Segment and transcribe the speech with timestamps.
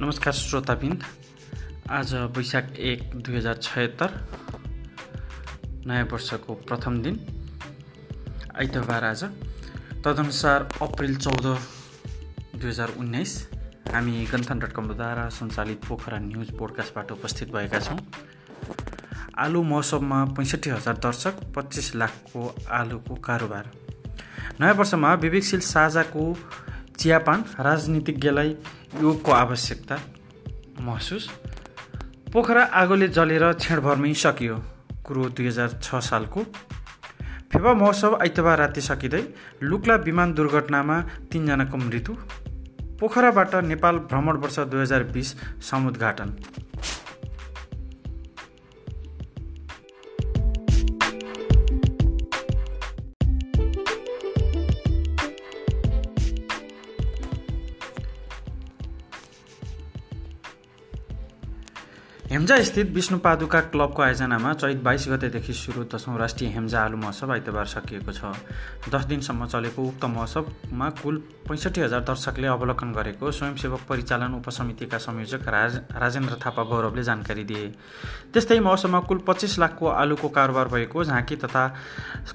[0.00, 0.98] नमस्कार श्रोताबिन
[1.90, 4.10] आज वैशाख एक दुई हजार छयत्तर
[5.86, 7.16] नयाँ वर्षको प्रथम दिन।
[8.58, 9.24] आइतबार आज।
[10.04, 11.46] तदनुसार अप्रिल चौध
[12.60, 13.32] दुई हजार उन्नाइस
[13.92, 17.98] हामी गन्थन डट कमद्वारा सञ्चालित पोखरा न्युज पोडकास्टबाट उपस्थित भएका छौँ।
[19.38, 23.70] आलु मौसममा पैँसठी हजार दर्शक पच्चिस लाखको आलुको कारोबार।
[24.60, 26.32] नयाँ वर्षमा विवेकशील साझाको
[26.98, 28.50] चियापान राजनीतिज्ञलाई
[29.00, 29.98] योगको आवश्यकता
[30.80, 31.28] महसुस।
[32.32, 34.56] पोखरा आगोले जलेर छेडभरमै सकियो
[35.06, 36.42] कुरो दुई हजार छ सालको।
[37.52, 39.22] फेवा महोत्सव आइतबार राति सकिँदै
[39.62, 41.00] लुक्ला विमान दुर्घटनामा
[41.32, 42.14] तिनजनाको मृत्यु।
[43.00, 45.34] पोखराबाट नेपाल भ्रमण वर्ष दुई हजार बिस
[45.70, 46.28] समुद्घाटन।
[62.30, 67.32] हेम्जा स्थित विष्णु पादुका क्लबको आयोजनामा चैत बाइस गतेदेखि सुरु दशौँ राष्ट्रिय हेम्जा आलु महोत्सव
[67.32, 68.34] आइतबार सकिएको छ।
[68.90, 75.48] दस दिनसम्म चलेको उक्त महोत्सवमा कुल पैँसठी हजार दर्शकले अवलोकन गरेको स्वयंसेवक परिचालन उपसमितिका संयोजक
[75.48, 77.70] राज राजेन्द्र थापा गौरवले जानकारी दिए।
[78.34, 81.64] त्यस्तै महोत्सवमा कुल पच्चिस लाखको आलुको कारोबार भएको झाँकी तथा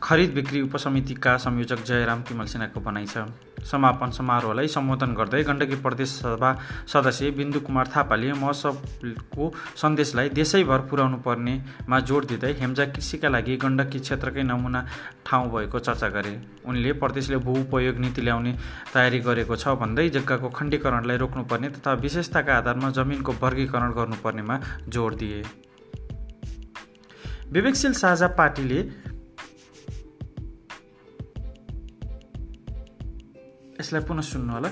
[0.02, 3.28] खरिद बिक्री उपसमितिका संयोजक जयराम तिमल सिन्हाको भनाइ छ।
[3.62, 6.52] समापन समारोहलाई सम्बोधन गर्दै गण्डकी प्रदेश सभा
[6.88, 14.00] सदस्य बिन्दु कुमार थापाले महोत्सवको सन्देशलाई देशैभर पुर्याउनु पर्नेमा जोड दिँदै हेम्जा कृषिका लागि गण्डकी
[14.00, 14.82] क्षेत्रकै नमुना
[15.26, 16.34] ठाउँ भएको चर्चा गरे।
[16.70, 18.52] उनले प्रदेशले भू उपयोग नीति ल्याउने
[18.94, 24.56] तयारी गरेको छ भन्दै जग्गाको खण्डीकरणलाई रोक्नुपर्ने तथा विशेषताका आधारमा जमिनको वर्गीकरण गर्नुपर्नेमा
[24.88, 25.42] जोड दिए।
[27.52, 28.80] विवेकशील साझा पार्टीले
[33.80, 34.70] यसलाई पुनः सुन्नु होला।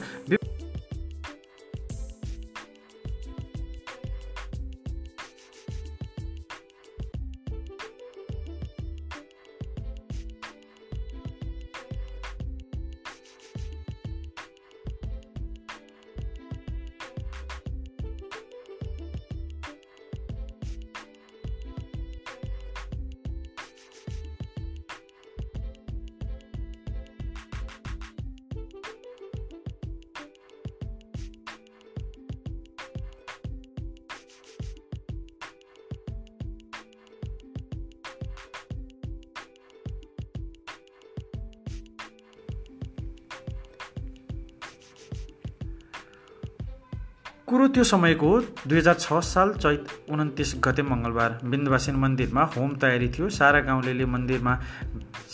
[47.49, 48.29] कुरो त्यो समयको
[48.69, 54.05] दुई हजार छ साल चैत उन्तिस गते मङ्गलबार बिन्दवासिन मन्दिरमा होम तयारी थियो। सारा गाउँले
[54.05, 54.53] मन्दिरमा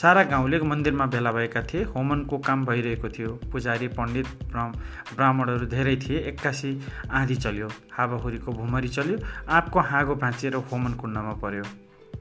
[0.01, 6.19] सारा गाउँले मन्दिरमा भेला भएका थिए। होमनको काम भइरहेको थियो। पुजारी पण्डित ब्राह्मणहरू धेरै थिए।
[6.31, 6.71] एक्कासी
[7.11, 9.17] आँधी चल्यो। हावाहुरीको भुमरी चल्यो।
[9.51, 11.63] आँपको हाँगो भाँचिएर होमन कुण्डमा पर्यो।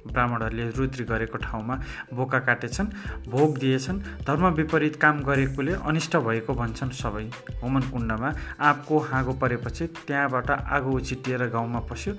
[0.07, 1.75] ब्राह्मणहरूले रुद्री गरेको ठाउँमा
[2.15, 2.89] बोका काटेछन्
[3.29, 7.25] भोग दिएछन् धर्म विपरीत काम गरेकोले अनिष्ट भएको भन्छन् सबै।
[7.63, 12.13] होमन कुण्डमा आँपको हाँगो परेपछि त्यहाँबाट आगो उछिटिएर गाउँमा पस्यो।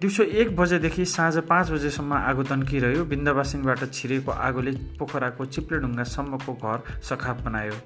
[0.00, 7.40] दिउँसो एक बजेदेखि साँझ पाँच बजेसम्म आगो तन्किरह्यो। बिन्दवासिनबाट छिरेको आगोले पोखराको चिप्लेढुङ्गासम्मको घर सखाप
[7.44, 7.76] बनायो।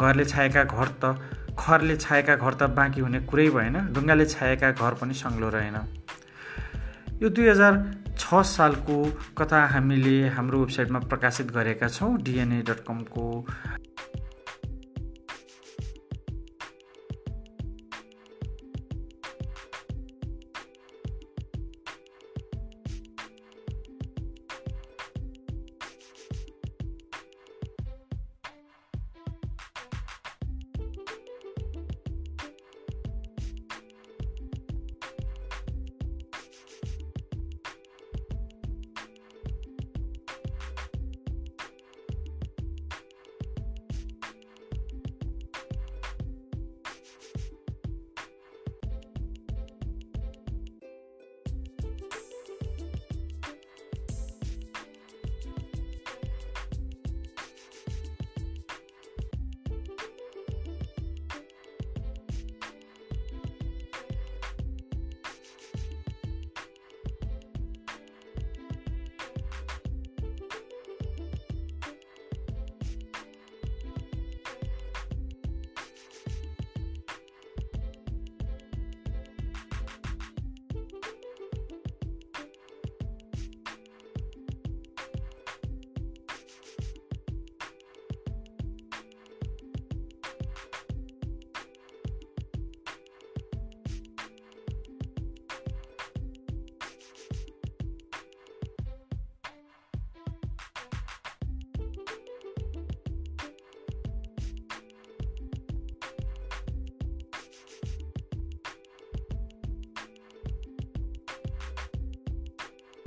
[0.00, 1.18] घरले छाएका घर त
[1.58, 5.76] खरले छाएका घर त बाँकी हुने कुरै भएन। ढुङ्गाले छाएका घर पनि सङ्लो रहेन।
[7.22, 7.76] यो दुई हजार
[8.18, 8.96] छ सालको
[9.38, 13.24] कथा हामीले हाम्रो वेबसाइटमा प्रकाशित गरेका छौँ डिएनए डट कमको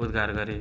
[0.02, 0.54] उद्घार गरे।